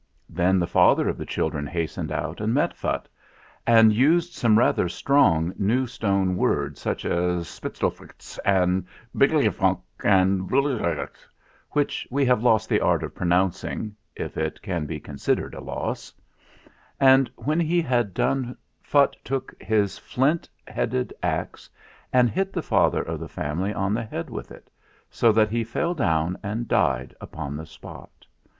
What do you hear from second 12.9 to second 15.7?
of pronouncing (if it can be con sidered a